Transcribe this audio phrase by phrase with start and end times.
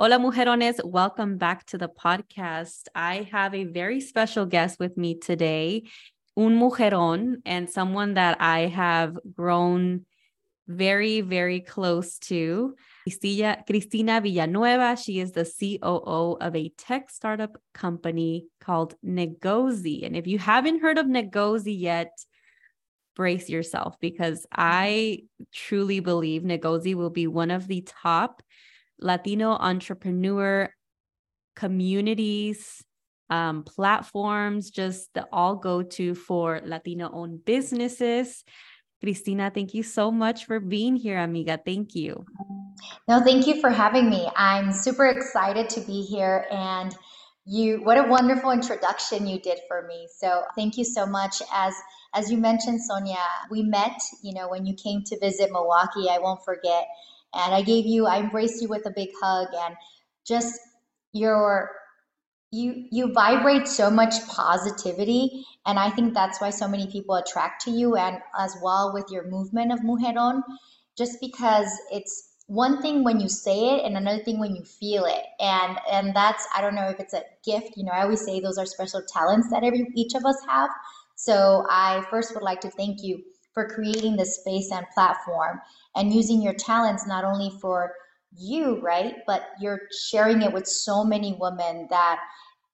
[0.00, 0.82] Hola, mujerones.
[0.82, 2.88] Welcome back to the podcast.
[2.94, 5.82] I have a very special guest with me today,
[6.38, 10.06] un mujerón, and someone that I have grown
[10.66, 12.76] very, very close to.
[13.06, 14.96] Cristina Villanueva.
[14.96, 20.06] She is the COO of a tech startup company called Negozee.
[20.06, 22.24] And if you haven't heard of Negozee yet,
[23.14, 28.42] brace yourself because I truly believe Negozee will be one of the top
[29.00, 30.72] Latino entrepreneur
[31.56, 32.82] communities,
[33.28, 38.44] um, platforms, just the all go to for Latino owned businesses.
[39.02, 41.58] Cristina, thank you so much for being here, amiga.
[41.64, 42.24] Thank you.
[43.08, 44.28] No, thank you for having me.
[44.36, 46.94] I'm super excited to be here and
[47.46, 50.06] you what a wonderful introduction you did for me.
[50.18, 51.74] So, thank you so much as
[52.14, 56.18] as you mentioned Sonia, we met, you know, when you came to visit Milwaukee, I
[56.18, 56.86] won't forget
[57.34, 59.76] and I gave you, I embraced you with a big hug and
[60.26, 60.58] just
[61.12, 61.70] your
[62.52, 65.44] you you vibrate so much positivity.
[65.66, 69.06] And i think that's why so many people attract to you and as well with
[69.10, 70.42] your movement of mujeron
[70.98, 75.04] just because it's one thing when you say it and another thing when you feel
[75.04, 75.24] it.
[75.38, 78.40] And and that's i don't know if it's a gift you know i always say
[78.40, 80.70] those are special talents that every each of us have.
[81.14, 83.22] So i first would like to thank you
[83.60, 85.60] for creating this space and platform
[85.94, 87.92] and using your talents not only for
[88.36, 92.18] you, right, but you're sharing it with so many women that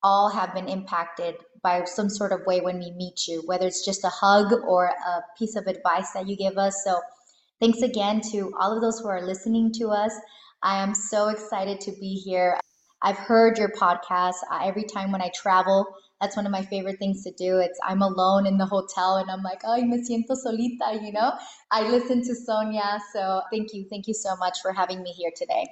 [0.03, 3.85] all have been impacted by some sort of way when we meet you, whether it's
[3.85, 6.85] just a hug or a piece of advice that you give us.
[6.85, 7.01] So,
[7.61, 10.13] thanks again to all of those who are listening to us.
[10.63, 12.61] I am so excited to be here.
[13.03, 15.87] I've heard your podcast uh, every time when I travel
[16.21, 17.59] that's one of my favorite things to do.
[17.59, 21.33] It's I'm alone in the hotel and I'm like, oh, me siento solita, you know?
[21.71, 23.01] I listen to Sonia.
[23.13, 23.87] So thank you.
[23.91, 25.67] Thank you so much for having me here today.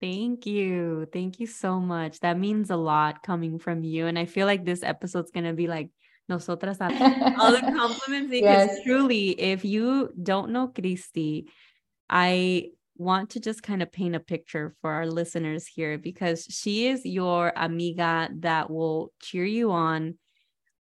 [0.00, 1.06] Thank you.
[1.12, 2.20] Thank you so much.
[2.20, 4.06] That means a lot coming from you.
[4.06, 5.88] And I feel like this episode's going to be like,
[6.28, 8.82] nosotras all the compliments because yes.
[8.84, 11.46] truly if you don't know Christy,
[12.10, 16.86] I want to just kind of paint a picture for our listeners here because she
[16.86, 20.18] is your amiga that will cheer you on,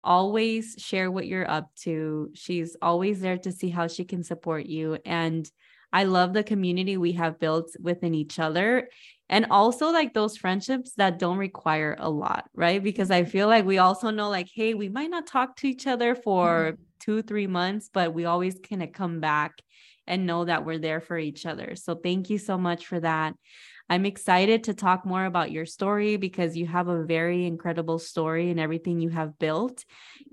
[0.03, 2.29] always share what you're up to.
[2.34, 4.97] She's always there to see how she can support you.
[5.06, 5.50] And
[5.91, 8.90] I love the community we have built within each other.
[9.30, 12.84] And also, like those friendships that don't require a lot, right?
[12.84, 15.88] Because I feel like we also know, like, hey, we might not talk to each
[15.88, 16.84] other for mm-hmm.
[17.00, 19.53] two, three months, but we always kind of come back
[20.08, 21.75] and know that we're there for each other.
[21.75, 23.36] So thank you so much for that.
[23.90, 28.50] I'm excited to talk more about your story because you have a very incredible story
[28.50, 29.84] and everything you have built,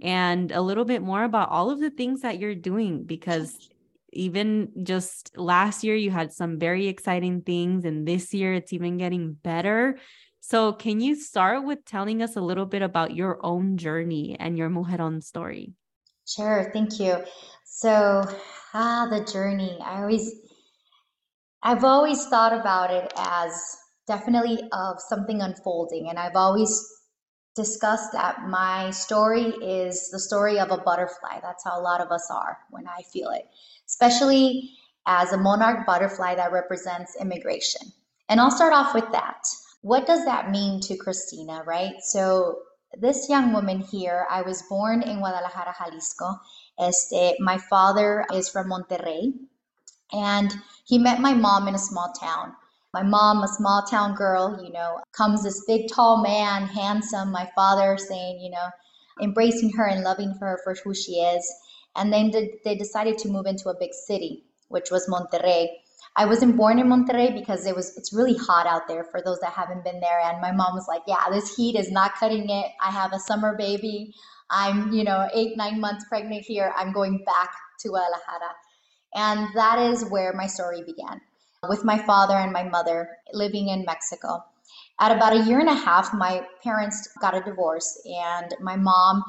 [0.01, 3.71] and a little bit more about all of the things that you're doing because
[4.13, 8.99] even just last year you had some very exciting things and this year it's even
[8.99, 9.99] getting better.
[10.41, 14.57] So, can you start with telling us a little bit about your own journey and
[14.57, 15.75] your Mujerón story?
[16.27, 17.23] Sure, thank you.
[17.81, 18.27] So,
[18.75, 19.79] ah, the journey.
[19.83, 20.31] I always,
[21.63, 23.53] I've always thought about it as
[24.07, 26.79] definitely of something unfolding, and I've always
[27.57, 31.41] discussed that my story is the story of a butterfly.
[31.41, 33.47] That's how a lot of us are when I feel it,
[33.87, 34.77] especially
[35.07, 37.81] as a monarch butterfly that represents immigration.
[38.29, 39.43] And I'll start off with that.
[39.81, 41.95] What does that mean to Cristina, right?
[42.03, 42.59] So,
[42.99, 46.35] this young woman here, I was born in Guadalajara, Jalisco,
[46.81, 49.35] Este, my father is from Monterrey,
[50.13, 50.55] and
[50.87, 52.55] he met my mom in a small town.
[52.93, 57.31] My mom, a small town girl, you know, comes this big, tall man, handsome.
[57.31, 58.69] My father saying, you know,
[59.23, 61.49] embracing her and loving her for who she is.
[61.97, 62.33] And then
[62.65, 65.69] they decided to move into a big city, which was Monterrey.
[66.17, 69.39] I wasn't born in Monterrey because it was it's really hot out there for those
[69.41, 70.21] that haven't been there.
[70.21, 72.67] And my mom was like, "Yeah, this heat is not cutting it.
[72.81, 74.15] I have a summer baby.
[74.51, 76.73] I'm, you know, eight, nine months pregnant here.
[76.77, 77.51] I'm going back
[77.81, 78.55] to Guadalajara.
[79.15, 81.21] And that is where my story began
[81.69, 84.45] with my father and my mother living in Mexico.
[85.01, 89.25] At about a year and a half, my parents got a divorce, and my mom,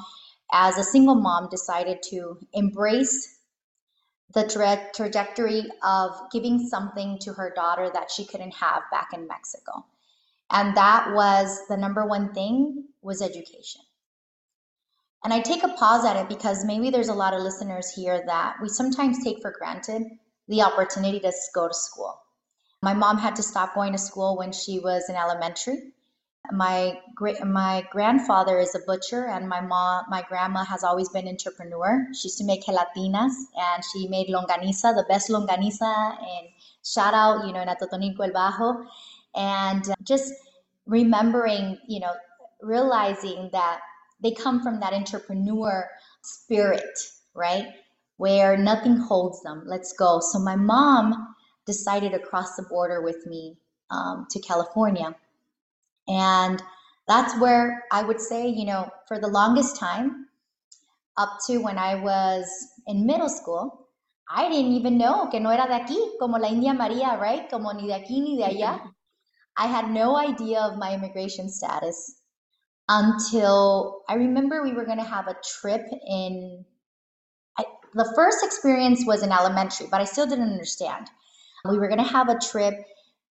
[0.52, 3.40] as a single mom, decided to embrace
[4.34, 9.28] the tra- trajectory of giving something to her daughter that she couldn't have back in
[9.28, 9.86] Mexico.
[10.52, 13.82] And that was the number one thing was education.
[15.24, 18.24] And I take a pause at it because maybe there's a lot of listeners here
[18.26, 20.04] that we sometimes take for granted
[20.48, 22.20] the opportunity to go to school.
[22.82, 25.94] My mom had to stop going to school when she was in elementary.
[26.52, 31.28] My great my grandfather is a butcher, and my mom, my grandma has always been
[31.28, 32.08] entrepreneur.
[32.14, 36.48] She used to make gelatinas, and she made longaniza, the best longaniza, and
[36.84, 38.86] shout out, you know, in Atotonilco El Bajo,
[39.36, 40.34] and just
[40.88, 42.14] remembering, you know,
[42.62, 43.82] realizing that
[44.22, 45.90] they come from that entrepreneur
[46.22, 46.98] spirit,
[47.34, 47.68] right?
[48.18, 49.64] Where nothing holds them.
[49.66, 50.20] Let's go.
[50.22, 51.36] So my mom
[51.66, 53.58] decided to cross the border with me
[53.90, 55.16] um, to California.
[56.08, 56.62] And
[57.08, 60.28] that's where I would say, you know, for the longest time,
[61.18, 62.46] up to when I was
[62.88, 63.88] in middle school,
[64.30, 67.50] I didn't even know que no era de aquí, como la India María, right?
[67.50, 68.82] Como ni de aquí ni de allá.
[69.58, 72.21] I had no idea of my immigration status
[72.92, 76.66] until I remember we were going to have a trip in.
[77.58, 81.10] I, the first experience was in elementary, but I still didn't understand.
[81.64, 82.76] We were going to have a trip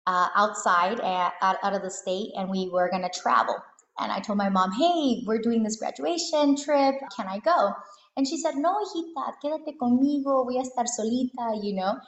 [0.08, 3.56] uh, outside at, out of the state and we were going to travel.
[4.00, 6.96] And I told my mom, hey, we're doing this graduation trip.
[7.16, 7.74] Can I go?
[8.18, 12.00] And she said, no, hijita, quédate conmigo, voy a estar solita, you know?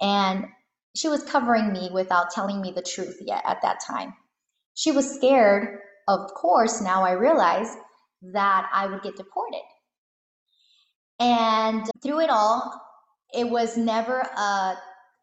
[0.00, 0.46] And
[0.94, 4.14] she was covering me without telling me the truth yet at that time.
[4.74, 5.78] She was scared,
[6.08, 7.76] of course, now I realize
[8.32, 9.62] that I would get deported.
[11.18, 12.80] And through it all,
[13.32, 14.76] it was never a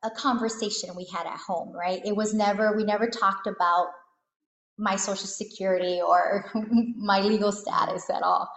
[0.04, 2.02] a conversation we had at home, right?
[2.06, 3.88] It was never, we never talked about
[4.78, 6.52] my social security or
[6.98, 8.50] my legal status at all.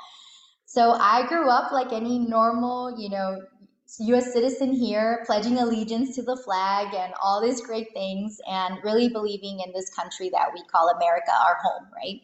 [0.67, 3.41] So I grew up like any normal, you know,
[3.99, 9.09] US citizen here, pledging allegiance to the flag and all these great things, and really
[9.09, 12.21] believing in this country that we call America our home, right?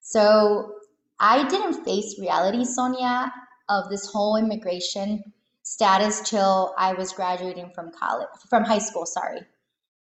[0.00, 0.74] So
[1.18, 3.32] I didn't face reality, Sonia,
[3.68, 5.32] of this whole immigration
[5.62, 9.40] status till I was graduating from college, from high school, sorry.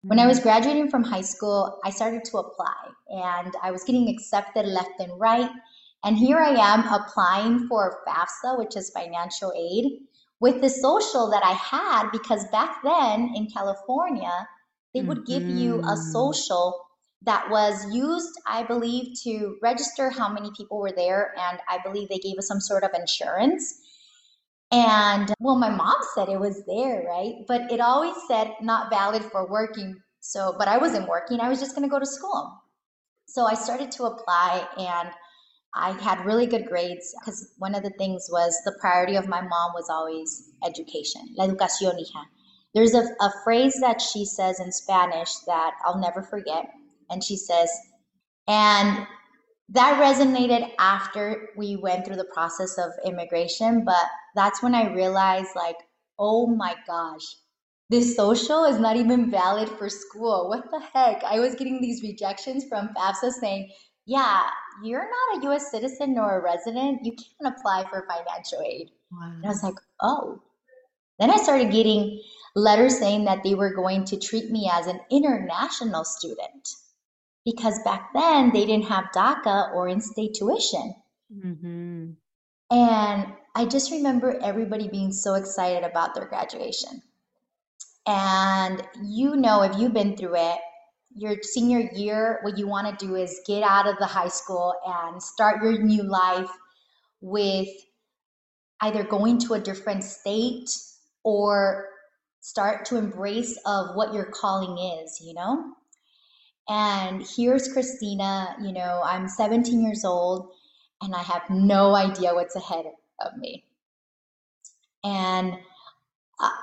[0.02, 0.48] When I was mm-hmm.
[0.48, 2.74] graduating from high school, I started to apply
[3.08, 5.50] and I was getting accepted left and right.
[6.04, 10.02] And here I am applying for FAFSA, which is financial aid,
[10.40, 14.48] with the social that I had because back then in California,
[14.94, 16.12] they would give you a mm-hmm.
[16.12, 16.84] social
[17.22, 21.34] that was used, I believe, to register how many people were there.
[21.36, 23.80] And I believe they gave us some sort of insurance.
[24.70, 27.34] And well, my mom said it was there, right?
[27.46, 29.96] But it always said not valid for working.
[30.20, 31.40] So, but I wasn't working.
[31.40, 32.52] I was just going to go to school.
[33.26, 35.10] So I started to apply and
[35.74, 39.40] I had really good grades because one of the things was the priority of my
[39.40, 41.22] mom was always education.
[41.36, 42.24] La educación, hija.
[42.74, 46.70] There's a, a phrase that she says in Spanish that I'll never forget.
[47.10, 47.70] And she says,
[48.46, 49.06] and
[49.70, 55.50] that resonated after we went through the process of immigration but that's when i realized
[55.54, 55.76] like
[56.18, 57.22] oh my gosh
[57.90, 62.02] this social is not even valid for school what the heck i was getting these
[62.02, 63.70] rejections from fafsa saying
[64.08, 64.48] yeah
[64.82, 69.32] you're not a us citizen nor a resident you can't apply for financial aid wow.
[69.36, 70.40] and i was like oh
[71.20, 72.20] then i started getting
[72.56, 76.68] letters saying that they were going to treat me as an international student
[77.44, 80.94] because back then they didn't have DACA or in state tuition.
[81.34, 82.10] Mm-hmm.
[82.70, 87.02] And I just remember everybody being so excited about their graduation.
[88.06, 90.58] And you know, if you've been through it,
[91.18, 94.74] your senior year, what you want to do is get out of the high school
[94.86, 96.50] and start your new life
[97.20, 97.68] with
[98.80, 100.70] either going to a different state
[101.24, 101.88] or
[102.40, 105.72] start to embrace of what your calling is, you know?
[106.68, 110.50] And here's Cristina, you know, I'm 17 years old
[111.02, 112.84] and I have no idea what's ahead
[113.20, 113.64] of me.
[115.02, 115.54] And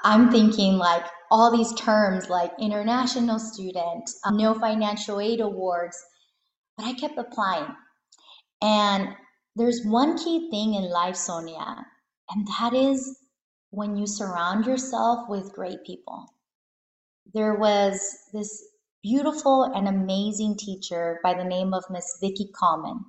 [0.03, 6.01] I'm thinking like all these terms like international student, um, no financial aid awards,
[6.77, 7.75] but I kept applying.
[8.61, 9.09] And
[9.57, 11.85] there's one key thing in life, Sonia,
[12.29, 13.19] and that is
[13.71, 16.25] when you surround yourself with great people.
[17.33, 17.99] There was
[18.31, 18.63] this
[19.03, 23.03] beautiful and amazing teacher by the name of Miss Vicky Common.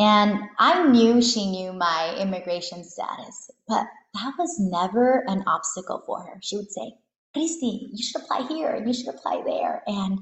[0.00, 6.22] And I knew she knew my immigration status, but that was never an obstacle for
[6.22, 6.38] her.
[6.40, 6.94] She would say,
[7.34, 9.82] Christy, you should apply here and you should apply there.
[9.86, 10.20] And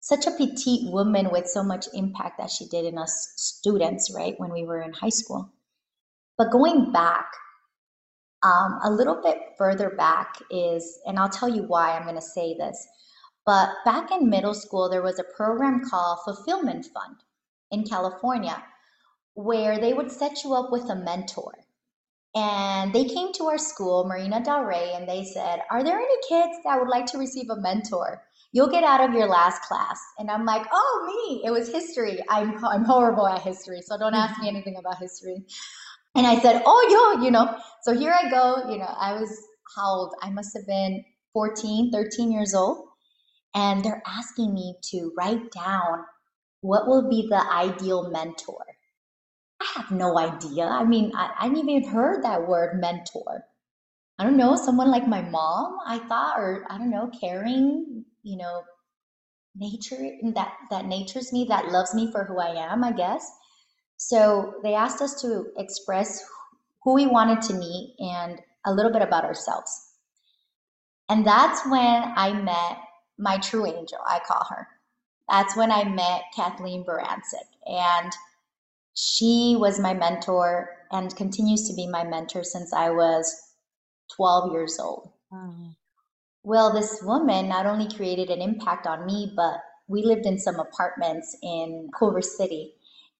[0.00, 4.38] such a petite woman with so much impact that she did in us students, right,
[4.38, 5.50] when we were in high school.
[6.36, 7.26] But going back,
[8.42, 12.20] um, a little bit further back is, and I'll tell you why I'm going to
[12.20, 12.86] say this.
[13.46, 17.16] But back in middle school, there was a program called Fulfillment Fund
[17.70, 18.62] in California
[19.36, 21.54] where they would set you up with a mentor.
[22.34, 26.16] And they came to our school, Marina Del Rey, and they said, Are there any
[26.28, 28.22] kids that would like to receive a mentor?
[28.52, 30.00] You'll get out of your last class.
[30.18, 31.42] And I'm like, Oh, me.
[31.46, 32.18] It was history.
[32.28, 34.56] I'm, I'm horrible at history, so don't ask me mm-hmm.
[34.56, 35.44] anything about history.
[36.14, 37.56] And I said, Oh, yo, you know.
[37.82, 38.70] So here I go.
[38.70, 39.30] You know, I was
[39.76, 40.14] how old?
[40.22, 42.88] I must have been 14, 13 years old
[43.56, 46.04] and they're asking me to write down
[46.60, 48.65] what will be the ideal mentor.
[49.76, 50.64] Have no idea.
[50.64, 53.44] I mean, I, I didn't even heard that word mentor.
[54.18, 58.38] I don't know, someone like my mom, I thought, or I don't know, caring, you
[58.38, 58.62] know,
[59.54, 63.30] nature that that natures me, that loves me for who I am, I guess.
[63.98, 66.24] So they asked us to express
[66.82, 69.70] who we wanted to meet and a little bit about ourselves.
[71.10, 72.78] And that's when I met
[73.18, 74.66] my true angel, I call her.
[75.28, 77.48] That's when I met Kathleen Barancic.
[77.66, 78.12] And
[78.96, 83.30] she was my mentor and continues to be my mentor since I was
[84.16, 85.10] 12 years old.
[85.30, 85.76] Mm.
[86.42, 90.58] Well, this woman not only created an impact on me, but we lived in some
[90.58, 92.72] apartments in Culver City.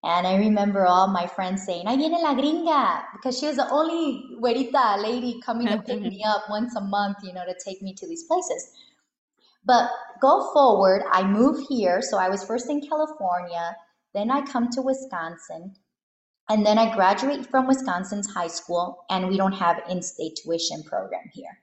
[0.02, 3.68] And I remember all my friends saying, Ahí viene la gringa, because she was the
[3.70, 7.82] only güerita lady coming to pick me up once a month, you know, to take
[7.82, 8.70] me to these places.
[9.64, 9.90] But
[10.22, 12.00] go forward, I move here.
[12.00, 13.76] So I was first in California,
[14.16, 15.74] then I come to Wisconsin,
[16.48, 21.28] and then I graduate from Wisconsin's high school, and we don't have in-state tuition program
[21.32, 21.58] here.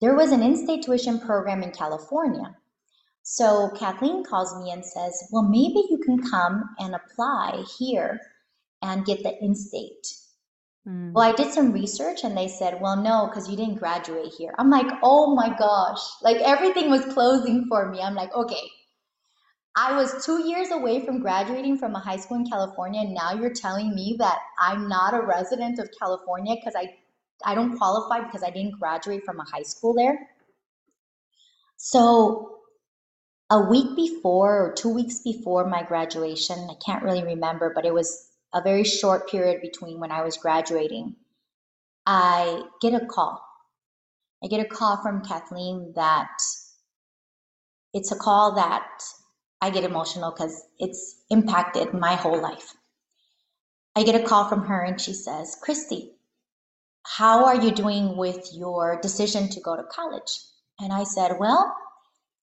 [0.00, 2.56] There was an in-state tuition program in California.
[3.22, 8.20] So Kathleen calls me and says, Well, maybe you can come and apply here
[8.82, 10.06] and get the in-state.
[10.88, 11.12] Mm.
[11.12, 14.52] Well, I did some research and they said, Well, no, because you didn't graduate here.
[14.58, 16.00] I'm like, Oh my gosh.
[16.22, 18.00] Like everything was closing for me.
[18.00, 18.70] I'm like, Okay,
[19.74, 23.32] I was two years away from graduating from a high school in California, and now
[23.32, 26.94] you're telling me that I'm not a resident of California because I,
[27.44, 30.28] I don't qualify because I didn't graduate from a high school there.
[31.78, 32.58] So,
[33.50, 37.94] a week before or two weeks before my graduation, I can't really remember, but it
[37.94, 41.16] was a very short period between when I was graduating.
[42.04, 43.42] I get a call.
[44.44, 46.30] I get a call from Kathleen that
[47.94, 48.88] it's a call that
[49.62, 52.74] I get emotional because it's impacted my whole life.
[53.94, 56.10] I get a call from her and she says, Christy,
[57.04, 60.40] how are you doing with your decision to go to college?
[60.80, 61.72] And I said, Well,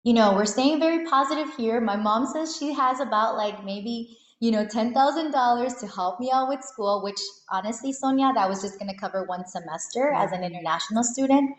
[0.04, 1.82] you know, we're staying very positive here.
[1.82, 6.48] My mom says she has about like maybe, you know, $10,000 to help me out
[6.48, 7.20] with school, which
[7.52, 11.52] honestly, Sonia, that was just going to cover one semester as an international student.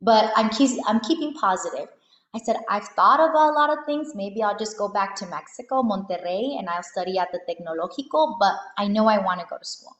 [0.00, 1.88] But I'm, keep, I'm keeping positive.
[2.34, 4.12] I said, I've thought about a lot of things.
[4.14, 8.54] Maybe I'll just go back to Mexico, Monterrey, and I'll study at the Tecnológico, but
[8.76, 9.96] I know I want to go to school.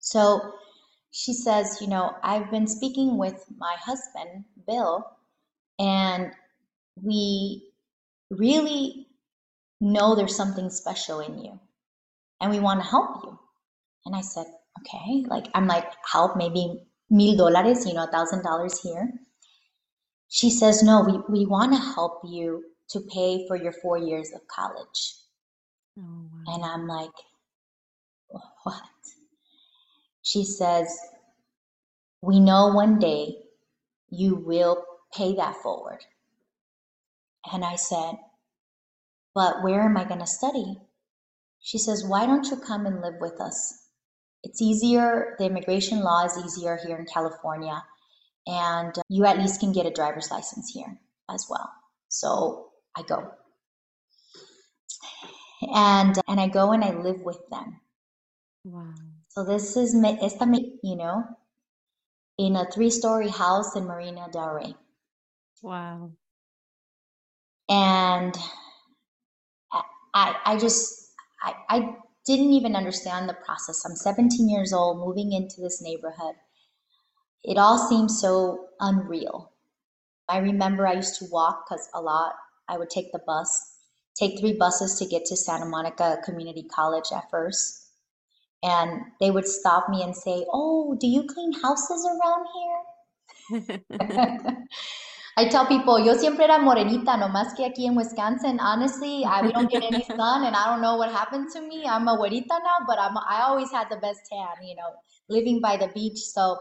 [0.00, 0.54] So
[1.12, 5.06] she says, You know, I've been speaking with my husband, Bill,
[5.78, 6.32] and
[7.00, 7.70] we
[8.30, 9.06] really
[9.80, 11.60] know there's something special in you
[12.40, 13.38] and we want to help you.
[14.04, 14.46] And I said,
[14.80, 19.12] Okay, like I'm like, help maybe mil dólares, you know, a thousand dollars here
[20.28, 24.32] she says, No, we, we want to help you to pay for your four years
[24.34, 25.14] of college.
[25.98, 26.54] Oh, wow.
[26.54, 27.10] And I'm like,
[28.64, 28.82] What?
[30.22, 30.88] She says,
[32.22, 33.36] We know one day
[34.10, 36.04] you will pay that forward.
[37.52, 38.16] And I said,
[39.34, 40.80] But where am I going to study?
[41.60, 43.84] She says, Why don't you come and live with us?
[44.42, 47.82] It's easier, the immigration law is easier here in California
[48.46, 50.98] and uh, you at least can get a driver's license here
[51.30, 51.70] as well.
[52.08, 53.30] So I go.
[55.62, 57.80] And and I go and I live with them.
[58.64, 58.94] Wow.
[59.28, 61.24] So this is me, esta me, you know
[62.38, 64.74] in a three-story house in Marina Del Rey.
[65.62, 66.12] Wow.
[67.68, 68.36] And
[70.14, 71.12] I I just
[71.42, 73.84] I, I didn't even understand the process.
[73.84, 76.34] I'm 17 years old, moving into this neighborhood
[77.46, 79.52] it all seems so unreal.
[80.28, 82.32] I remember I used to walk because a lot,
[82.68, 83.74] I would take the bus,
[84.18, 87.84] take three buses to get to Santa Monica Community College at first.
[88.62, 92.46] And they would stop me and say, Oh, do you clean houses around
[93.60, 93.80] here?
[95.38, 98.58] I tell people, yo siempre era morenita, no más que aquí in Wisconsin.
[98.58, 101.84] Honestly, I, we don't get any sun, and I don't know what happened to me.
[101.84, 104.94] I'm a güerita now, but I'm, I always had the best tan, you know,
[105.28, 106.18] living by the beach.
[106.18, 106.58] So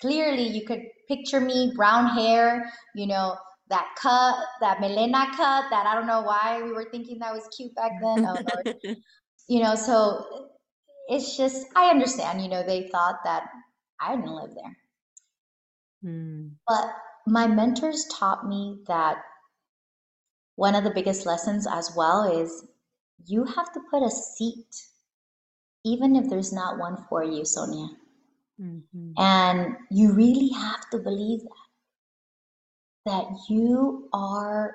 [0.00, 3.36] clearly you could picture me brown hair you know
[3.68, 7.48] that cut that melena cut that i don't know why we were thinking that was
[7.56, 8.26] cute back then.
[8.26, 8.94] Oh,
[9.48, 10.50] you know so
[11.08, 13.44] it's just i understand you know they thought that
[14.00, 14.76] i didn't live there.
[16.02, 16.48] Hmm.
[16.66, 16.86] but
[17.26, 19.18] my mentors taught me that
[20.54, 22.64] one of the biggest lessons as well is
[23.26, 24.74] you have to put a seat
[25.84, 27.88] even if there's not one for you sonia
[28.60, 29.12] Mm-hmm.
[29.16, 31.50] And you really have to believe that.
[33.06, 34.74] That you are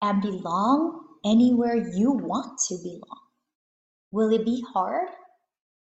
[0.00, 3.20] and belong anywhere you want to belong.
[4.12, 5.08] Will it be hard?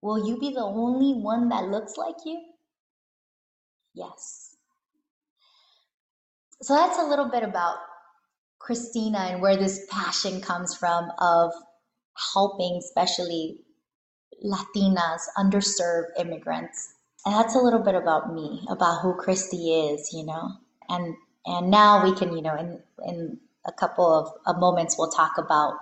[0.02, 2.40] Will you be the only one that looks like you?
[3.94, 4.54] Yes.
[6.62, 7.78] So that's a little bit about
[8.58, 11.52] Cristina and where this passion comes from of
[12.34, 13.58] helping, especially
[14.44, 16.94] Latinas, underserved immigrants.
[17.26, 20.50] And that's a little bit about me, about who Christy is, you know.
[20.88, 21.14] And
[21.46, 25.32] and now we can, you know, in in a couple of, of moments we'll talk
[25.38, 25.74] about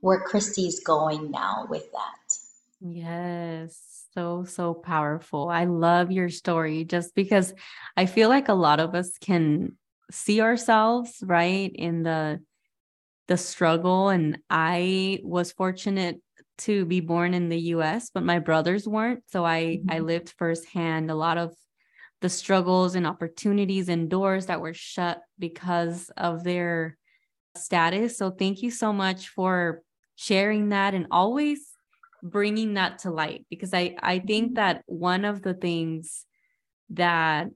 [0.00, 2.38] where Christy's going now with that.
[2.80, 5.48] Yes, so, so powerful.
[5.48, 7.54] I love your story just because
[7.96, 9.78] I feel like a lot of us can
[10.10, 12.40] see ourselves, right, in the
[13.26, 16.20] the struggle and I was fortunate
[16.58, 19.90] to be born in the US, but my brothers weren't, so I mm-hmm.
[19.90, 21.54] I lived firsthand a lot of
[22.20, 26.96] the struggles and opportunities and doors that were shut because of their
[27.56, 28.16] status.
[28.16, 29.82] So thank you so much for
[30.16, 31.60] sharing that and always
[32.22, 34.54] bringing that to light because I I think mm-hmm.
[34.54, 36.24] that one of the things
[36.90, 37.48] that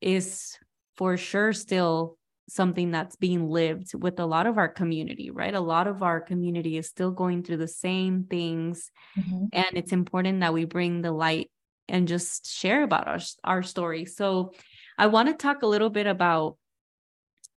[0.00, 0.56] is
[0.96, 2.16] for sure still
[2.48, 5.54] something that's being lived with a lot of our community, right?
[5.54, 9.46] A lot of our community is still going through the same things mm-hmm.
[9.52, 11.50] and it's important that we bring the light
[11.88, 14.04] and just share about our our story.
[14.04, 14.52] So
[14.98, 16.56] I want to talk a little bit about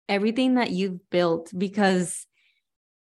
[0.10, 2.26] everything that you've built because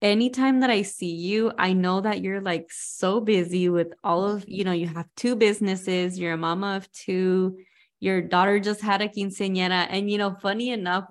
[0.01, 4.45] anytime that I see you, I know that you're like so busy with all of,
[4.47, 7.57] you know, you have two businesses, you're a mama of two,
[7.99, 9.87] your daughter just had a quinceañera.
[9.89, 11.05] And, you know, funny enough,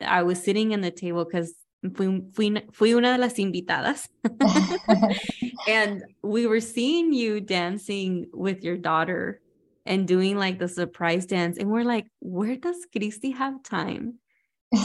[0.00, 1.54] I was sitting in the table because
[1.94, 4.08] fui, fui, fui una de las invitadas.
[5.68, 9.40] and we were seeing you dancing with your daughter
[9.84, 11.58] and doing like the surprise dance.
[11.58, 14.18] And we're like, where does Christy have time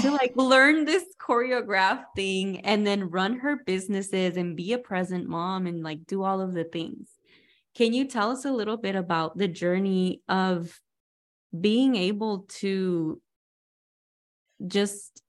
[0.02, 5.28] to like learn this choreograph thing and then run her businesses and be a present
[5.28, 7.10] mom and like do all of the things.
[7.76, 10.80] Can you tell us a little bit about the journey of
[11.60, 13.22] being able to
[14.68, 15.22] just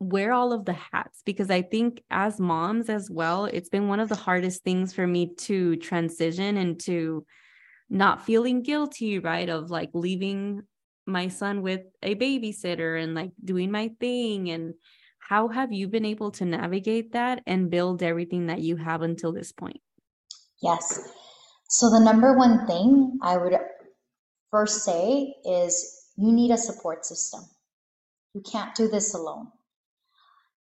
[0.00, 1.22] wear all of the hats?
[1.24, 5.06] Because I think as moms as well, it's been one of the hardest things for
[5.06, 7.24] me to transition into
[7.90, 9.48] not feeling guilty, right?
[9.48, 10.62] Of like leaving
[11.08, 14.74] my son with a babysitter and like doing my thing and
[15.18, 19.32] how have you been able to navigate that and build everything that you have until
[19.32, 19.80] this point
[20.62, 21.10] yes
[21.68, 23.54] so the number one thing i would
[24.50, 27.40] first say is you need a support system
[28.34, 29.48] you can't do this alone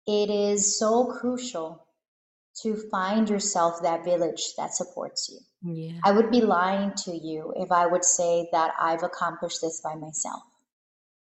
[0.06, 1.84] it is so crucial
[2.62, 5.98] to find yourself that village that supports you yeah.
[6.04, 9.94] I would be lying to you if I would say that I've accomplished this by
[9.94, 10.42] myself.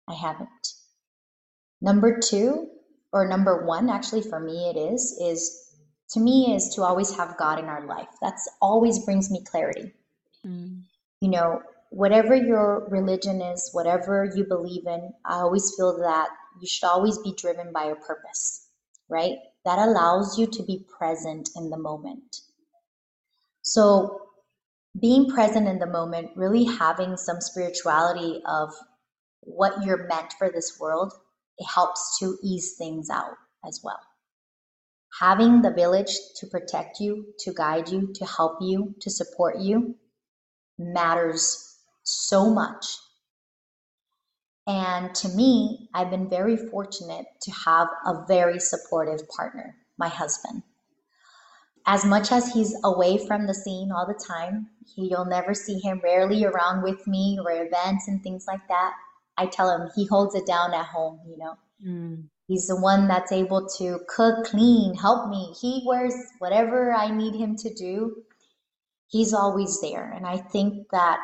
[0.09, 0.75] I haven't.
[1.81, 2.69] Number two,
[3.13, 5.67] or number one, actually for me it is, is
[6.11, 8.09] to me is to always have God in our life.
[8.21, 9.93] That's always brings me clarity.
[10.47, 10.83] Mm.
[11.21, 16.29] You know, whatever your religion is, whatever you believe in, I always feel that
[16.61, 18.69] you should always be driven by a purpose,
[19.09, 19.37] right?
[19.65, 22.37] That allows you to be present in the moment.
[23.63, 24.23] So
[24.99, 28.73] being present in the moment, really having some spirituality of
[29.41, 31.13] what you're meant for this world,
[31.59, 34.01] it helps to ease things out as well.
[35.19, 39.97] Having the village to protect you, to guide you, to help you, to support you
[40.79, 41.71] matters
[42.03, 42.87] so much.
[44.67, 50.63] And to me, I've been very fortunate to have a very supportive partner, my husband
[51.87, 55.79] as much as he's away from the scene all the time, he, you'll never see
[55.79, 58.93] him rarely around with me or events and things like that.
[59.37, 61.55] I tell him he holds it down at home, you know.
[61.85, 62.25] Mm.
[62.47, 65.55] He's the one that's able to cook, clean, help me.
[65.61, 68.17] He wears whatever I need him to do.
[69.09, 70.13] He's always there.
[70.15, 71.19] And I think that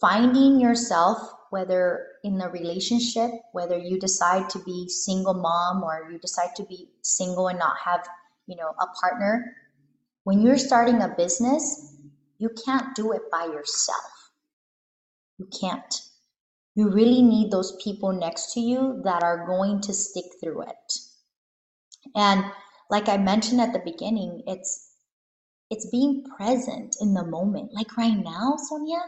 [0.00, 1.18] finding yourself,
[1.50, 6.64] whether in a relationship, whether you decide to be single mom or you decide to
[6.64, 8.06] be single and not have
[8.46, 9.56] you know a partner
[10.24, 11.90] when you're starting a business
[12.40, 14.32] you can't do it by yourself.
[15.38, 15.94] You can't.
[16.74, 20.92] You really need those people next to you that are going to stick through it.
[22.16, 22.44] And
[22.88, 24.88] like i mentioned at the beginning it's
[25.70, 27.74] it's being present in the moment.
[27.74, 29.02] Like right now sonia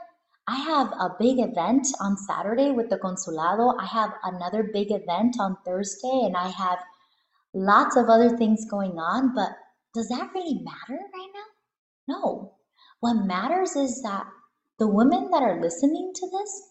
[0.48, 5.37] i have a big event on saturday with the consulado i have another big event
[5.38, 6.78] on thursday and i have
[7.55, 9.50] lots of other things going on, but
[9.94, 12.14] does that really matter right now?
[12.14, 12.55] No.
[13.00, 14.26] What matters is that
[14.78, 16.62] the women that are listening to this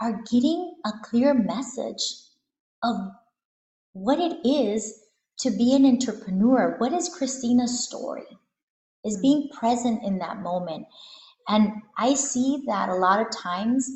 [0.00, 2.02] are getting a clear message
[2.82, 2.96] of
[3.92, 5.00] what it is
[5.40, 6.76] to be an entrepreneur.
[6.78, 8.26] What is Cristina's story?
[9.04, 9.22] Is hmm.
[9.22, 10.86] being present in that moment.
[11.48, 13.88] And I see that a lot of times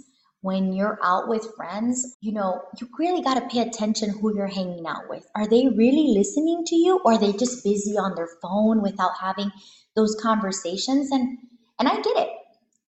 [0.43, 4.47] when you're out with friends, you know, you really got to pay attention who you're
[4.47, 5.27] hanging out with.
[5.35, 9.13] Are they really listening to you or are they just busy on their phone without
[9.21, 9.51] having
[9.97, 11.11] those conversations?
[11.11, 11.39] And
[11.79, 12.29] and I get it.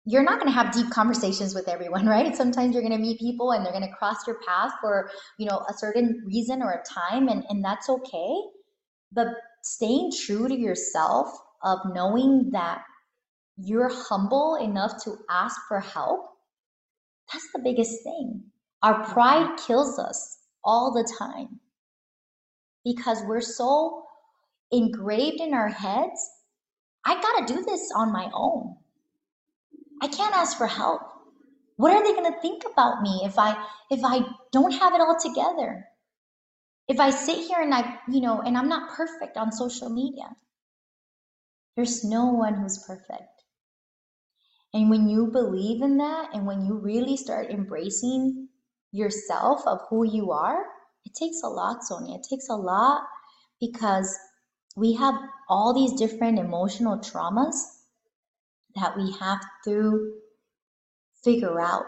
[0.04, 2.34] You're not going to have deep conversations with everyone, right?
[2.34, 5.46] Sometimes you're going to meet people and they're going to cross your path for, you
[5.46, 8.34] know, a certain reason or a time and and that's okay.
[9.12, 9.26] But
[9.62, 11.28] staying true to yourself
[11.62, 12.82] of knowing that
[13.64, 16.32] you're humble enough to ask for help
[17.32, 18.44] that's the biggest thing.
[18.82, 19.12] Our mm-hmm.
[19.12, 21.60] pride kills us all the time
[22.84, 24.04] because we're so
[24.70, 26.30] engraved in our heads.
[27.04, 28.76] I got to do this on my own.
[30.00, 31.02] I can't ask for help.
[31.76, 33.56] What are they going to think about me if I
[33.90, 34.20] if I
[34.52, 35.86] don't have it all together?
[36.88, 40.24] If I sit here and I, you know, and I'm not perfect on social media.
[41.76, 43.31] There's no one who's perfect.
[44.74, 48.48] And when you believe in that and when you really start embracing
[48.90, 50.64] yourself of who you are,
[51.04, 52.16] it takes a lot, Sonia.
[52.16, 53.02] It takes a lot
[53.60, 54.16] because
[54.76, 55.14] we have
[55.48, 57.54] all these different emotional traumas
[58.76, 60.14] that we have to
[61.22, 61.84] figure out.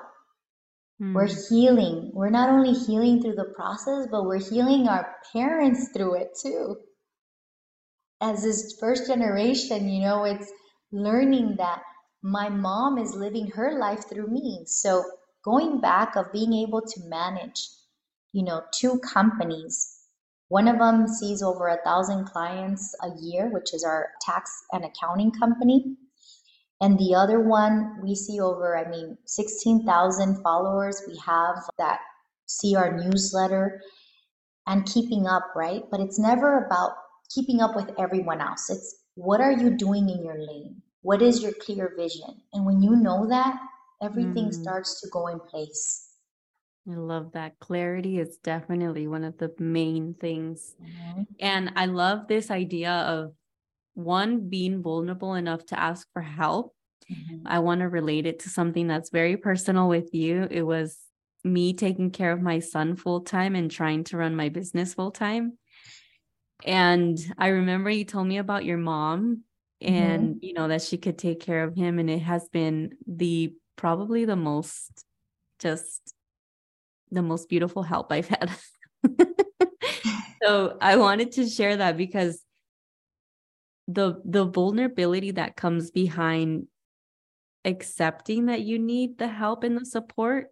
[1.00, 1.14] Mm.
[1.14, 2.10] We're healing.
[2.12, 6.76] We're not only healing through the process, but we're healing our parents through it too.
[8.20, 10.50] As this first generation, you know, it's
[10.92, 11.82] learning that
[12.24, 14.62] my mom is living her life through me.
[14.64, 15.04] So
[15.44, 17.68] going back of being able to manage,
[18.32, 19.90] you know, two companies.
[20.48, 24.86] One of them sees over a thousand clients a year, which is our tax and
[24.86, 25.96] accounting company.
[26.80, 32.00] And the other one, we see over, I mean, 16,000 followers we have that
[32.46, 33.82] see our newsletter
[34.66, 35.82] and keeping up, right?
[35.90, 36.92] But it's never about
[37.28, 38.70] keeping up with everyone else.
[38.70, 40.80] It's what are you doing in your lane?
[41.04, 42.40] What is your clear vision?
[42.54, 43.60] And when you know that,
[44.02, 44.54] everything mm.
[44.54, 46.08] starts to go in place.
[46.90, 47.58] I love that.
[47.58, 50.74] Clarity is definitely one of the main things.
[50.82, 51.22] Mm-hmm.
[51.40, 53.34] And I love this idea of
[53.92, 56.74] one being vulnerable enough to ask for help.
[57.12, 57.46] Mm-hmm.
[57.46, 60.48] I want to relate it to something that's very personal with you.
[60.50, 60.98] It was
[61.44, 65.10] me taking care of my son full time and trying to run my business full
[65.10, 65.58] time.
[66.64, 69.42] And I remember you told me about your mom.
[69.84, 70.38] And mm-hmm.
[70.42, 74.24] you know that she could take care of him and it has been the probably
[74.24, 75.04] the most
[75.58, 76.14] just
[77.10, 78.50] the most beautiful help I've had.
[80.42, 82.42] so I wanted to share that because
[83.86, 86.66] the the vulnerability that comes behind
[87.64, 90.48] accepting that you need the help and the support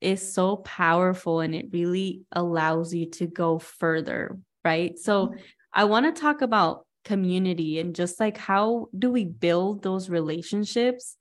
[0.00, 4.98] is so powerful and it really allows you to go further, right?
[4.98, 5.38] So mm-hmm.
[5.72, 11.16] I want to talk about community and just like how do we build those relationships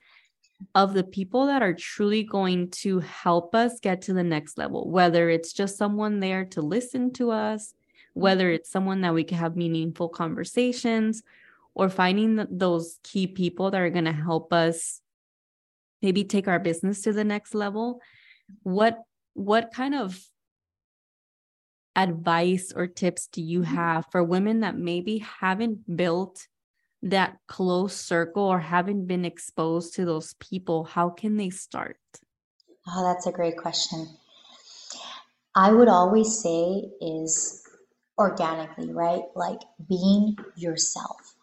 [0.73, 4.89] of the people that are truly going to help us get to the next level?
[4.89, 7.73] Whether it's just someone there to listen to us
[8.15, 8.55] whether mm-hmm.
[8.55, 11.21] it's someone that we can have meaningful conversations
[11.75, 15.01] or finding those key people that are going to help us
[16.01, 18.01] maybe take our business to the next level.
[18.63, 20.17] What what kind of
[21.95, 23.75] advice or tips do you mm-hmm.
[23.75, 26.47] have for women that maybe haven't built
[27.01, 30.83] that close circle or haven't been exposed to those people?
[30.83, 31.97] How can they start?
[32.87, 34.07] Oh, that's a great question.
[35.55, 37.63] I would always say is
[38.17, 39.23] organically, right?
[39.35, 41.35] Like being yourself.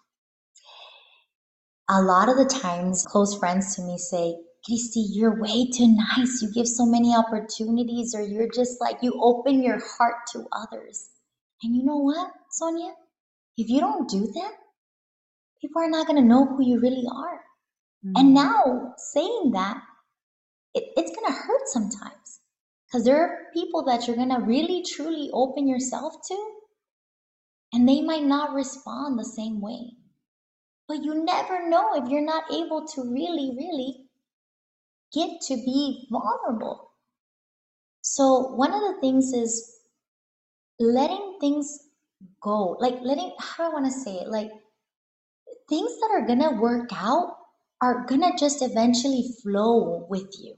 [1.89, 6.41] A lot of the times, close friends to me say, Christy, you're way too nice.
[6.41, 11.11] You give so many opportunities, or you're just like, you open your heart to others.
[11.63, 12.93] And you know what, Sonia?
[13.57, 14.53] If you don't do that,
[15.61, 17.41] people are not going to know who you really are.
[18.05, 18.13] Mm-hmm.
[18.17, 19.83] And now, saying that,
[20.75, 22.41] it, it's going to hurt sometimes
[22.87, 26.51] because there are people that you're going to really, truly open yourself to,
[27.73, 29.97] and they might not respond the same way.
[30.89, 34.02] But you never know if you're not able to really, really
[35.13, 36.91] get to be vulnerable.
[38.03, 39.81] So, one of the things is
[40.79, 41.79] letting things
[42.43, 44.29] go, like letting, how do I want to say it?
[44.29, 44.51] Like
[45.69, 47.37] things that are going to work out
[47.81, 50.55] are going to just eventually flow with you.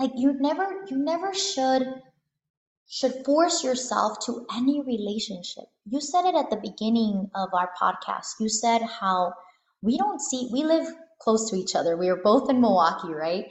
[0.00, 1.86] Like you never, you never should
[2.88, 5.64] should force yourself to any relationship.
[5.86, 8.34] You said it at the beginning of our podcast.
[8.38, 9.32] You said how
[9.80, 10.86] we don't see, we live
[11.18, 11.96] close to each other.
[11.96, 13.46] We are both in Milwaukee, right?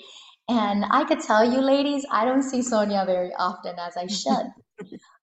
[0.50, 4.52] And I could tell you, ladies, I don't see Sonia very often as I should.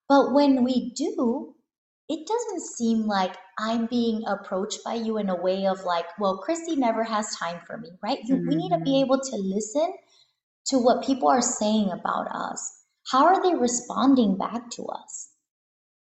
[0.09, 1.55] but when we do,
[2.09, 6.39] it doesn't seem like I'm being approached by you in a way of like, well,
[6.39, 8.19] Christy never has time for me, right?
[8.27, 8.47] Mm-hmm.
[8.47, 9.05] We need to be mm-hmm.
[9.05, 9.93] able to listen
[10.67, 12.83] to what people are saying about us.
[13.11, 15.29] How are they responding back to us?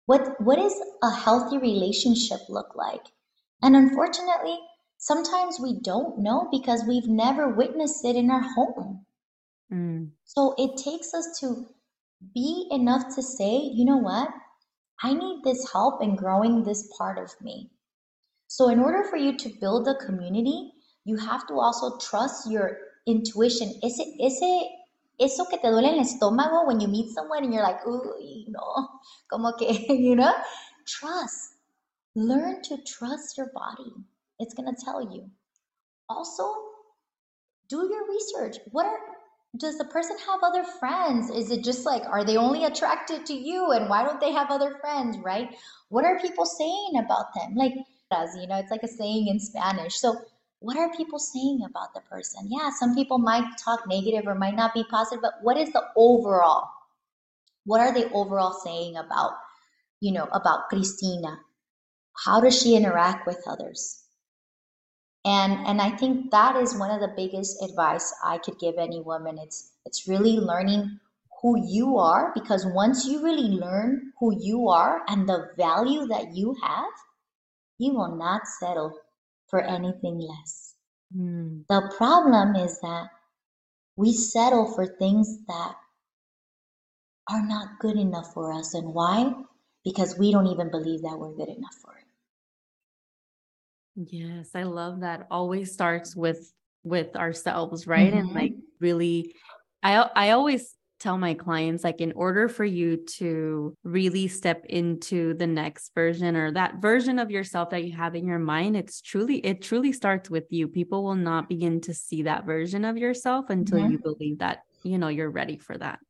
[0.06, 3.04] What what is a healthy relationship look like?
[3.62, 4.58] And unfortunately,
[4.98, 9.06] sometimes we don't know because we've never witnessed it in our home.
[9.72, 10.10] Mm.
[10.24, 11.66] So it takes us to
[12.34, 14.28] be enough to say, you know what?
[15.02, 17.70] I need this help in growing this part of me.
[18.48, 20.72] So, in order for you to build a community,
[21.04, 23.78] you have to also trust your intuition.
[23.82, 24.68] Ese, ese,
[25.20, 28.14] eso que te duele en el estómago when you meet someone and you're like, ooh,
[28.20, 28.88] you know,
[29.30, 30.34] como que, you know,
[30.86, 31.54] trust.
[32.16, 33.92] Learn to trust your body.
[34.38, 35.30] It's going to tell you.
[36.08, 36.44] Also,
[37.68, 38.56] do your research.
[38.70, 38.98] What are
[39.56, 41.30] does the person have other friends?
[41.30, 43.72] Is it just like, are they only attracted to you?
[43.72, 45.56] And why don't they have other friends, right?
[45.88, 47.54] What are people saying about them?
[47.54, 49.96] Like, you know, it's like a saying in Spanish.
[49.96, 50.16] So,
[50.60, 52.48] what are people saying about the person?
[52.50, 55.84] Yeah, some people might talk negative or might not be positive, but what is the
[55.96, 56.64] overall?
[57.64, 59.32] What are they overall saying about,
[60.00, 61.38] you know, about Cristina?
[62.24, 64.02] How does she interact with others?
[65.28, 69.00] And and i think that is one of the biggest advice i could give any
[69.00, 69.38] woman.
[69.38, 71.00] It's it's really learning
[71.42, 76.34] who you are because once you really learn who you are and the value that
[76.34, 76.96] you have
[77.78, 78.98] you will not settle
[79.48, 80.74] for anything less.
[81.16, 81.64] Mm.
[81.68, 83.08] the problem is that
[83.96, 85.74] we settle for things that
[87.30, 88.74] are not good enough for us.
[88.74, 89.32] And why?
[89.84, 92.07] Because we don't even believe that we're good enough for it
[94.06, 95.26] Yes, I love that.
[95.30, 96.52] Always starts with
[96.84, 98.12] with ourselves, right?
[98.12, 98.60] And like mm-hmm.
[98.80, 99.34] really
[99.82, 105.34] I I always tell my clients like in order for you to really step into
[105.34, 109.00] the next version or that version of yourself that you have in your mind it's
[109.00, 112.96] truly it truly starts with you people will not begin to see that version of
[112.96, 116.00] yourself until you believe that you know you're ready for that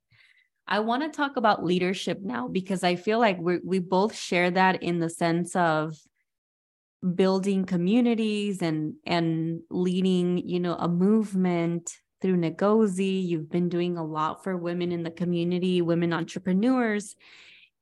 [0.66, 4.50] i want to talk about leadership now because i feel like we we both share
[4.50, 5.98] that in the sense of
[7.14, 13.26] building communities and and leading you know a movement through Negozee.
[13.26, 17.14] You've been doing a lot for women in the community, women entrepreneurs.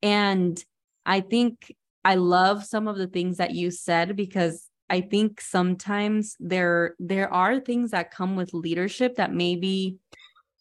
[0.03, 0.63] And
[1.07, 1.75] I think
[2.05, 7.33] I love some of the things that you said because I think sometimes there there
[7.33, 9.97] are things that come with leadership that maybe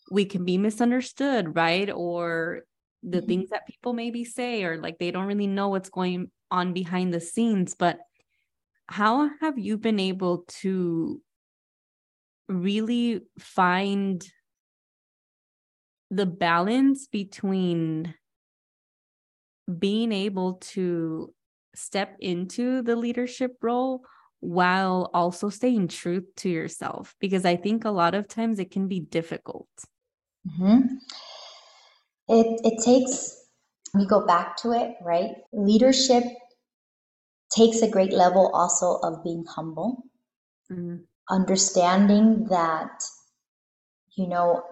[0.10, 1.90] we can be misunderstood, right?
[1.92, 2.62] Or
[3.04, 3.28] the mm-hmm.
[3.28, 7.14] things that people maybe say or like they don't really know what's going on behind
[7.14, 8.00] the scenes, but
[8.88, 11.22] how have you been able to
[12.48, 14.26] really find
[16.12, 18.14] the balance between
[19.80, 21.34] being able to
[21.74, 24.02] step into the leadership role
[24.40, 27.16] while also staying true to yourself?
[27.20, 29.68] Because i think a lot of times it can be difficult.
[30.48, 30.98] Mm-hmm.
[32.30, 33.42] it, it takes
[33.96, 35.38] we go back to it right?
[35.52, 36.24] Leadership
[37.56, 40.04] takes a great level also of being humble,
[40.72, 40.98] mm-hmm.
[41.30, 43.04] understanding that,
[44.18, 44.64] you know,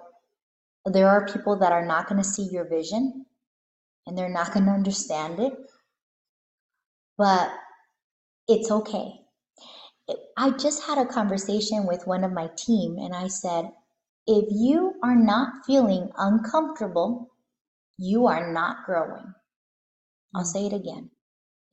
[0.86, 3.26] there are people that are not going to see your vision
[4.06, 5.54] and they're not going to understand it,
[7.18, 7.52] but
[8.48, 9.14] it's okay.
[10.36, 13.72] I just had a conversation with one of my team and I said,
[14.28, 17.32] if you are not feeling uncomfortable,
[17.98, 19.34] you are not growing.
[20.36, 20.48] I'll mm.
[20.48, 21.10] say it again.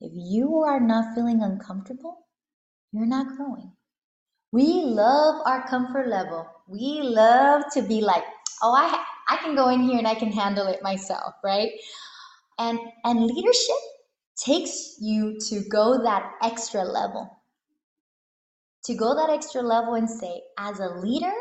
[0.01, 2.27] If you are not feeling uncomfortable,
[2.93, 3.73] you're not growing.
[4.51, 6.47] We love our comfort level.
[6.67, 8.23] We love to be like,
[8.63, 11.71] oh, I, I can go in here and I can handle it myself, right?
[12.59, 13.77] And, and leadership
[14.45, 17.29] takes you to go that extra level.
[18.85, 21.33] To go that extra level and say, as a leader,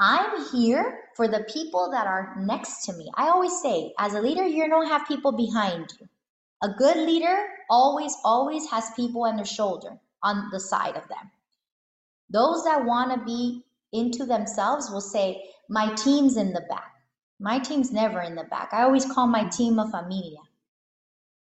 [0.00, 3.10] I'm here for the people that are next to me.
[3.16, 6.08] I always say, as a leader, you don't have people behind you.
[6.62, 11.30] A good leader always, always has people on their shoulder, on the side of them.
[12.28, 16.92] Those that want to be into themselves will say, My team's in the back.
[17.38, 18.70] My team's never in the back.
[18.72, 20.38] I always call my team a familia.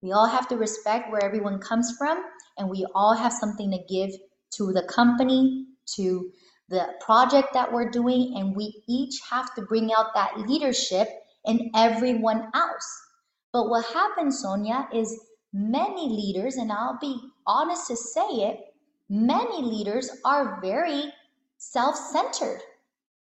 [0.02, 2.24] We all have to respect where everyone comes from,
[2.56, 4.10] and we all have something to give
[4.54, 6.30] to the company, to
[6.68, 11.08] the project that we're doing, and we each have to bring out that leadership
[11.44, 13.02] in everyone else.
[13.52, 15.18] But what happens, Sonia, is
[15.52, 18.60] many leaders, and I'll be honest to say it,
[19.08, 21.12] many leaders are very
[21.58, 22.60] self centered.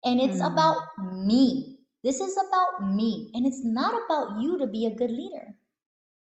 [0.04, 0.52] And it's mm.
[0.52, 0.78] about
[1.12, 1.78] me.
[2.02, 3.30] This is about me.
[3.34, 5.54] And it's not about you to be a good leader.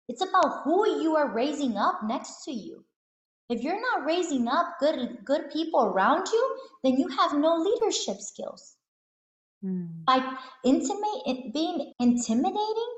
[0.08, 2.84] It's about who you are raising up next to you.
[3.50, 8.18] If you're not raising up good good people around you, then you have no leadership
[8.20, 8.76] skills.
[9.64, 10.06] Mm.
[10.06, 12.92] By intimate being intimidating,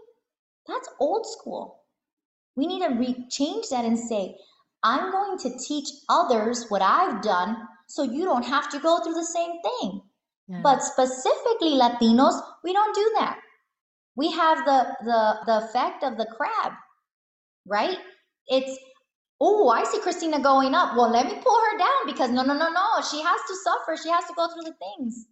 [0.71, 1.83] that's old school.
[2.55, 4.35] We need to re- change that and say,
[4.83, 7.57] I'm going to teach others what I've done
[7.87, 10.01] so you don't have to go through the same thing.
[10.47, 10.61] Yeah.
[10.63, 13.39] But specifically Latinos, we don't do that.
[14.15, 16.73] We have the the the effect of the crab,
[17.65, 17.97] right?
[18.47, 18.77] It's
[19.39, 20.95] oh, I see Cristina going up.
[20.95, 22.87] Well, let me pull her down because no, no, no, no.
[23.09, 23.97] She has to suffer.
[24.01, 25.25] She has to go through the things.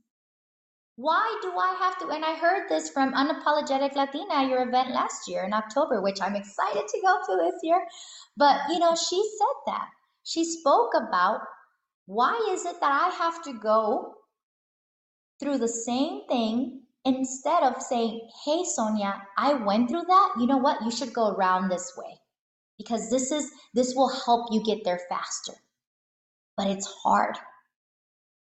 [0.99, 2.09] Why do I have to?
[2.09, 6.35] And I heard this from Unapologetic Latina your event last year in October, which I'm
[6.35, 7.81] excited to go to this year.
[8.35, 9.87] But, you know, she said that.
[10.25, 11.39] She spoke about
[12.05, 14.15] why is it that I have to go
[15.39, 20.33] through the same thing instead of saying, hey, Sonia, I went through that.
[20.37, 20.83] You know what?
[20.83, 22.19] You should go around this way
[22.77, 25.53] because this is this will help you get there faster.
[26.57, 27.37] But it's hard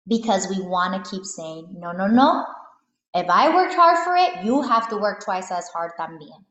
[0.07, 2.45] because we want to keep saying, no, no, no.
[3.13, 6.45] If I worked hard for it, you have to work twice as hard también.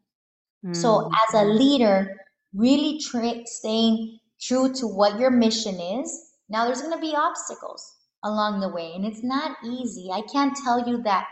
[0.65, 0.77] Mm.
[0.77, 2.17] So as a leader,
[2.55, 6.33] really tra- staying true to what your mission is.
[6.49, 10.11] Now there's going to be obstacles along the way and it's not easy.
[10.13, 11.27] I can't tell you that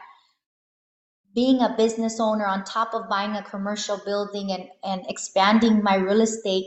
[1.34, 5.96] being a business owner on top of buying a commercial building and, and expanding my
[5.96, 6.64] real estate,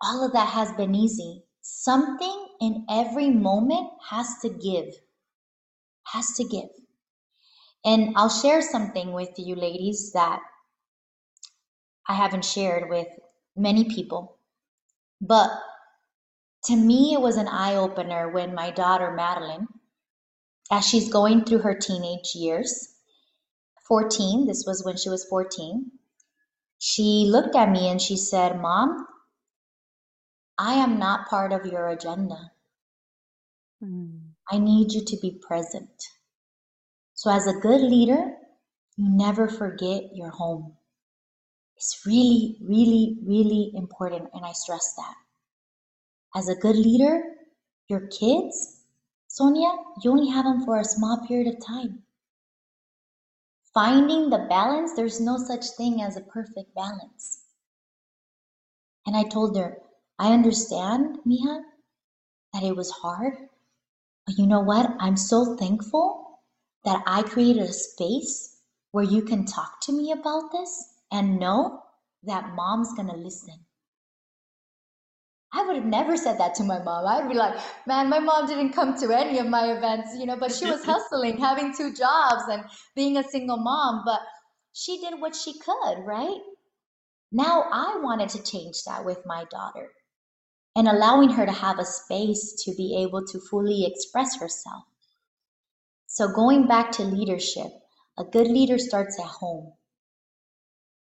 [0.00, 1.42] all of that has been easy.
[1.62, 4.94] Something in every moment has to give,
[6.06, 6.70] has to give.
[7.84, 10.40] And I'll share something with you, ladies, that
[12.08, 13.08] I haven't shared with
[13.56, 14.38] many people.
[15.20, 15.50] But
[16.64, 19.68] to me, it was an eye opener when my daughter, Madeline,
[20.70, 22.94] as she's going through her teenage years,
[23.88, 25.92] 14, this was when she was 14,
[26.78, 29.06] she looked at me and she said, Mom,
[30.58, 32.52] I am not part of your agenda.
[33.82, 34.20] Mm.
[34.50, 35.90] I need you to be present.
[37.14, 38.32] So, as a good leader,
[38.96, 40.74] you never forget your home.
[41.76, 45.14] It's really, really, really important, and I stress that.
[46.34, 47.22] As a good leader,
[47.88, 48.82] your kids,
[49.28, 49.70] Sonia,
[50.02, 52.02] you only have them for a small period of time
[53.76, 57.42] finding the balance, there's no such thing as a perfect balance.
[59.04, 59.76] And I told her,
[60.18, 61.62] I understand, Mija,
[62.52, 63.34] that it was hard.
[64.26, 64.90] But you know what?
[64.98, 66.40] I'm so thankful
[66.84, 68.56] that I created a space
[68.92, 71.82] where you can talk to me about this and know
[72.22, 73.54] that mom's going to listen.
[75.52, 77.06] I would have never said that to my mom.
[77.06, 80.36] I'd be like, man, my mom didn't come to any of my events, you know,
[80.36, 84.20] but she was hustling, having two jobs and being a single mom, but
[84.72, 86.40] she did what she could, right?
[87.32, 89.90] Now I wanted to change that with my daughter
[90.76, 94.84] and allowing her to have a space to be able to fully express herself.
[96.06, 97.72] So going back to leadership,
[98.18, 99.72] a good leader starts at home.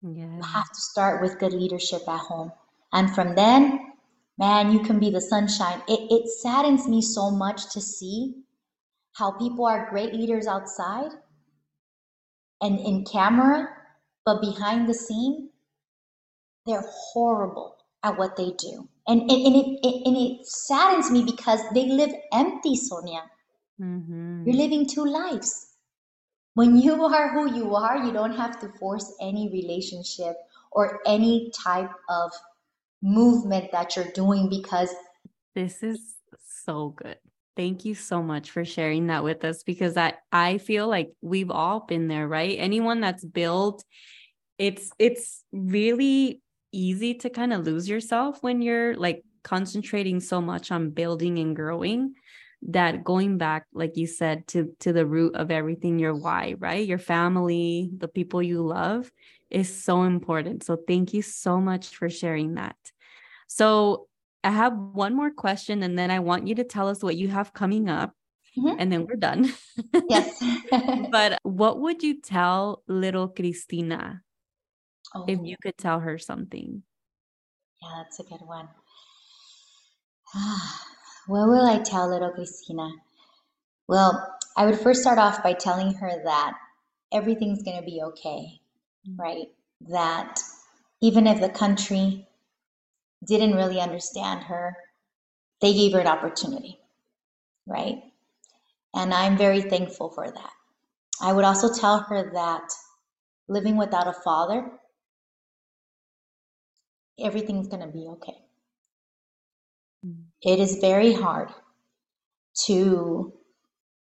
[0.02, 0.38] Yeah.
[0.38, 2.54] You have to start with good leadership at home.
[2.94, 3.94] And from then,
[4.38, 5.82] man, you can be the sunshine.
[5.90, 8.36] It, it saddens me so much to see
[9.14, 11.12] how people are great leaders outside
[12.62, 13.68] and in camera,
[14.26, 15.50] but behind the scene,
[16.66, 18.88] they're horrible at what they do.
[19.08, 23.24] And, and, and, it, it, and it saddens me because they live empty, Sonia.
[23.82, 24.44] Mm-hmm.
[24.46, 25.76] You're living two lives.
[26.54, 30.36] When you are who you are, you don't have to force any relationship
[30.72, 32.32] or any type of
[33.02, 34.94] movement that you're doing because
[35.56, 36.16] this is
[36.66, 37.18] so good.
[37.56, 41.50] Thank you so much for sharing that with us because I I feel like we've
[41.50, 42.56] all been there, right?
[42.60, 43.84] Anyone that's built
[44.58, 50.72] it's it's really easy to kind of lose yourself when you're like concentrating so much
[50.72, 52.14] on building and growing
[52.64, 56.88] that going back like you said to to the root of everything your why right
[56.88, 59.12] your family the people you love
[59.50, 60.64] is so important.
[60.64, 62.76] So thank you so much for sharing that.
[63.48, 64.08] So
[64.44, 67.30] I have one more question, and then I want you to tell us what you
[67.30, 68.14] have coming up.
[68.58, 68.80] Mm-hmm.
[68.80, 69.54] And then we're done.
[70.10, 70.44] Yes.
[71.12, 74.24] but what would you tell little Cristina
[75.16, 75.26] oh.
[75.28, 76.84] if you could tell her something?
[77.82, 78.68] Yeah, that's a good one.
[81.28, 82.90] what will I tell little Cristina?
[83.88, 86.54] Well, I would first start off by telling her that
[87.12, 88.60] everything's going to be okay
[89.08, 89.18] mm.
[89.20, 89.48] right?
[89.90, 90.40] That
[91.02, 92.28] even if the country
[93.26, 94.76] didn't really understand her,
[95.62, 96.80] they gave her an opportunity,
[97.66, 98.02] right?
[98.94, 100.52] And I'm very thankful for that.
[101.22, 102.70] I would also tell her that
[103.48, 104.72] living without a father
[107.20, 108.38] everything's going to be okay.
[110.06, 110.24] Mm.
[110.42, 111.50] It is very hard
[112.66, 113.34] to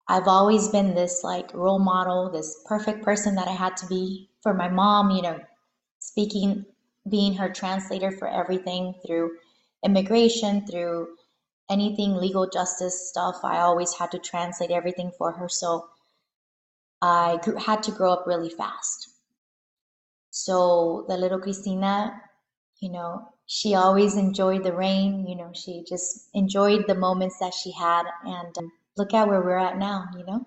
[0.08, 4.30] I've always been this like role model, this perfect person that I had to be
[4.42, 5.40] for my mom, you know,
[5.98, 6.64] speaking,
[7.10, 9.32] being her translator for everything through
[9.84, 11.08] immigration, through
[11.68, 13.40] anything legal justice stuff.
[13.42, 15.48] I always had to translate everything for her.
[15.48, 15.86] So
[17.02, 19.08] I grew, had to grow up really fast.
[20.30, 22.22] So the little Cristina,
[22.80, 25.26] you know, she always enjoyed the rain.
[25.26, 28.04] You know, she just enjoyed the moments that she had.
[28.24, 30.44] And um, look at where we're at now, you know?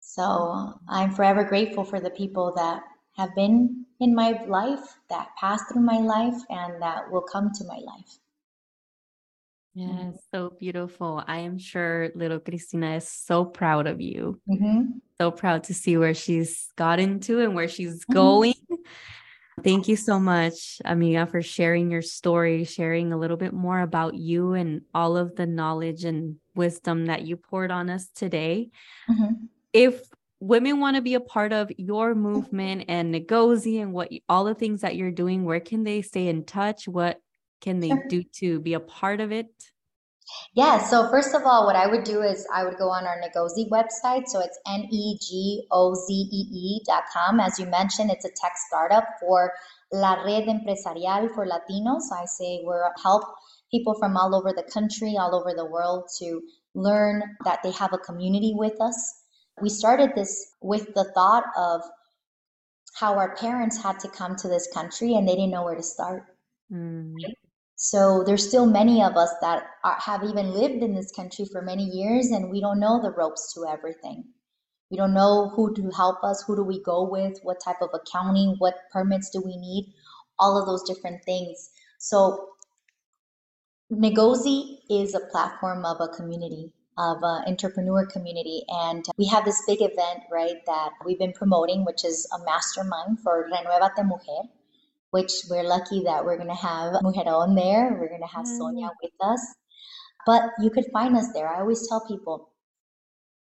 [0.00, 2.82] So I'm forever grateful for the people that
[3.16, 7.64] have been in my life, that passed through my life, and that will come to
[7.64, 8.18] my life.
[9.74, 11.22] Yes, so beautiful.
[11.26, 14.40] I am sure little Cristina is so proud of you.
[14.48, 14.98] Mm-hmm.
[15.16, 18.12] So proud to see where she's gotten to and where she's mm-hmm.
[18.12, 18.54] going.
[19.62, 24.14] Thank you so much, Amiga, for sharing your story, sharing a little bit more about
[24.14, 28.70] you and all of the knowledge and wisdom that you poured on us today.
[29.10, 29.34] Mm-hmm.
[29.72, 30.02] If
[30.40, 34.54] women want to be a part of your movement and Negozee and what all the
[34.54, 36.88] things that you're doing, where can they stay in touch?
[36.88, 37.20] What
[37.60, 39.48] can they do to be a part of it?
[40.54, 43.20] Yeah, so first of all, what I would do is I would go on our
[43.20, 44.26] Negozee website.
[44.26, 47.40] So it's N E G O Z E E dot com.
[47.40, 49.52] As you mentioned, it's a tech startup for
[49.92, 52.12] La Red Empresarial for Latinos.
[52.12, 53.24] I say we're help
[53.70, 56.42] people from all over the country, all over the world to
[56.74, 59.22] learn that they have a community with us.
[59.60, 61.82] We started this with the thought of
[62.94, 65.82] how our parents had to come to this country and they didn't know where to
[65.82, 66.24] start.
[66.72, 67.14] Mm.
[67.82, 71.62] So there's still many of us that are, have even lived in this country for
[71.62, 74.22] many years and we don't know the ropes to everything.
[74.90, 77.88] We don't know who to help us, who do we go with, what type of
[77.94, 79.94] accounting, what permits do we need,
[80.38, 81.70] all of those different things.
[81.98, 82.50] So
[83.90, 88.62] Negozee is a platform of a community, of an entrepreneur community.
[88.68, 93.20] And we have this big event, right, that we've been promoting, which is a mastermind
[93.20, 94.50] for Renuévate Mujer
[95.10, 97.96] which we're lucky that we're going to have Mujerón there.
[98.00, 98.58] We're going to have mm.
[98.58, 99.40] Sonia with us.
[100.26, 101.48] But you could find us there.
[101.48, 102.50] I always tell people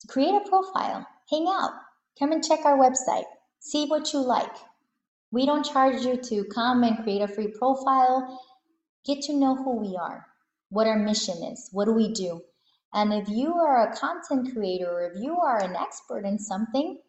[0.08, 1.72] create a profile, hang out,
[2.20, 3.26] come and check our website,
[3.60, 4.56] see what you like.
[5.32, 8.40] We don't charge you to come and create a free profile.
[9.06, 10.26] Get to know who we are,
[10.70, 12.42] what our mission is, what do we do.
[12.94, 17.00] And if you are a content creator or if you are an expert in something,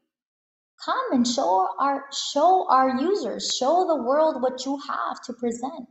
[0.84, 5.88] come and show our show our users show the world what you have to present.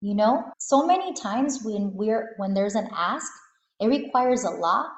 [0.00, 3.30] You know so many times when we're when there's an ask
[3.80, 4.90] it requires a lot.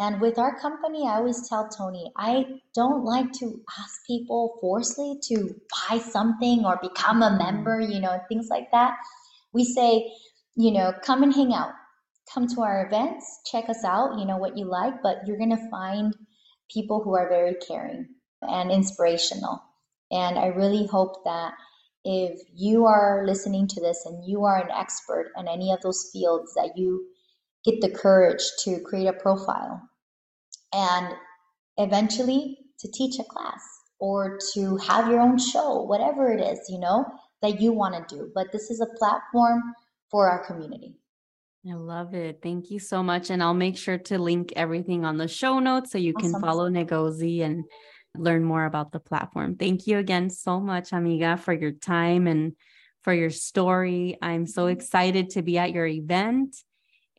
[0.00, 5.18] And with our company i always tell tony i don't like to ask people forcefully
[5.24, 8.94] to buy something or become a member you know things like that.
[9.52, 10.12] We say
[10.54, 11.72] you know come and hang out.
[12.32, 13.24] Come to our events.
[13.50, 14.18] Check us out.
[14.18, 15.02] You know what you like.
[15.02, 16.14] But you're going to find
[16.70, 18.06] people who are very caring
[18.42, 19.62] and inspirational.
[20.10, 21.52] And I really hope that
[22.04, 26.10] if you are listening to this and you are an expert in any of those
[26.12, 27.06] fields, that you
[27.64, 29.82] get the courage to create a profile
[30.72, 31.14] and
[31.76, 33.62] eventually to teach a class
[34.00, 37.04] or to have your own show, whatever it is, you know,
[37.42, 38.30] that you want to do.
[38.34, 39.60] But this is a platform
[40.10, 40.96] for our community.
[41.68, 42.38] I love it.
[42.42, 43.30] Thank you so much.
[43.30, 46.32] And I'll make sure to link everything on the show notes so you awesome.
[46.32, 47.64] can follow Negozee and
[48.16, 49.56] learn more about the platform.
[49.56, 52.54] Thank you again so much, Amiga, for your time and
[53.02, 54.16] for your story.
[54.20, 54.78] I'm so mm-hmm.
[54.78, 56.56] excited to be at your event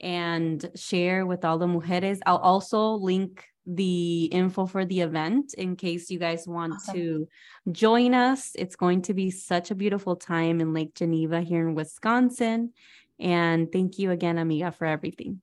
[0.01, 2.19] and share with all the mujeres.
[2.25, 6.95] I'll also link the info for the event in case you guys want awesome.
[6.95, 7.27] to
[7.71, 8.51] join us.
[8.55, 12.73] It's going to be such a beautiful time in Lake Geneva here in Wisconsin.
[13.19, 15.41] And thank you again, Amiga, for everything.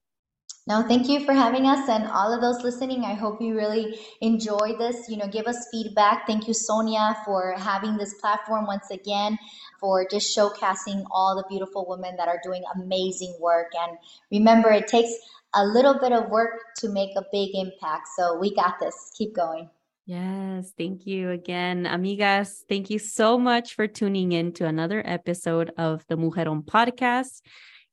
[0.68, 3.04] No, thank you for having us and all of those listening.
[3.04, 5.08] I hope you really enjoy this.
[5.08, 6.26] You know, give us feedback.
[6.26, 9.38] Thank you, Sonia, for having this platform once again,
[9.78, 13.68] for just showcasing all the beautiful women that are doing amazing work.
[13.80, 13.96] And
[14.32, 15.12] remember, it takes
[15.54, 18.08] a little bit of work to make a big impact.
[18.16, 19.12] So we got this.
[19.16, 19.70] Keep going.
[20.04, 22.62] Yes, thank you again, amigas.
[22.68, 27.40] Thank you so much for tuning in to another episode of the Mujerón podcast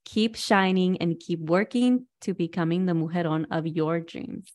[0.05, 4.51] keep shining and keep working to becoming the mujerón of your dreams.